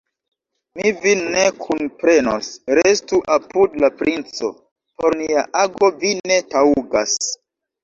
[0.77, 4.51] Mi vin ne kunprenos, restu apud la princo,
[4.99, 7.17] por nia ago vi ne taŭgas.